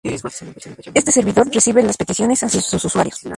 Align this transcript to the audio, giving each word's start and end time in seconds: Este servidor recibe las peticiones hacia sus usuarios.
Este 0.97 1.11
servidor 1.11 1.47
recibe 1.53 1.83
las 1.83 1.95
peticiones 1.95 2.41
hacia 2.41 2.59
sus 2.59 2.83
usuarios. 2.85 3.19